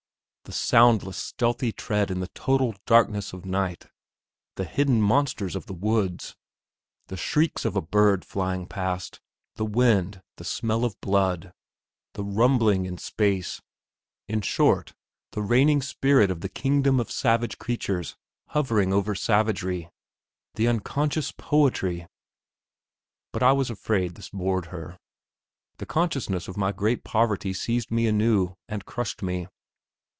The 0.45 0.57
soundless, 0.57 1.15
stealthy 1.15 1.71
tread 1.71 2.11
in 2.11 2.19
the 2.19 2.27
total 2.29 2.75
darkness 2.85 3.31
of 3.31 3.45
night; 3.45 3.85
the 4.57 4.65
hidden 4.65 4.99
monsters 5.01 5.55
of 5.55 5.65
the 5.65 5.73
woods; 5.73 6.35
the 7.07 7.15
shrieks 7.15 7.63
of 7.63 7.77
a 7.77 7.81
bird 7.81 8.25
flying 8.25 8.67
past; 8.67 9.21
the 9.55 9.63
wind, 9.63 10.21
the 10.35 10.43
smell 10.43 10.83
of 10.83 10.99
blood, 10.99 11.53
the 12.15 12.23
rumbling 12.25 12.85
in 12.85 12.97
space; 12.97 13.61
in 14.27 14.41
short, 14.41 14.93
the 15.31 15.41
reigning 15.41 15.81
spirit 15.81 16.29
of 16.29 16.41
the 16.41 16.49
kingdom 16.49 16.99
of 16.99 17.09
savage 17.09 17.57
creatures 17.57 18.17
hovering 18.47 18.91
over 18.91 19.15
savagery... 19.15 19.89
the 20.55 20.67
unconscious 20.67 21.31
poetry!... 21.31 22.07
But 23.31 23.41
I 23.41 23.53
was 23.53 23.69
afraid 23.69 24.15
this 24.15 24.31
bored 24.31 24.65
her. 24.65 24.99
The 25.77 25.85
consciousness 25.85 26.49
of 26.49 26.57
my 26.57 26.73
great 26.73 27.05
poverty 27.05 27.53
seized 27.53 27.89
me 27.89 28.05
anew, 28.05 28.57
and 28.67 28.83
crushed 28.85 29.23
me. 29.23 29.47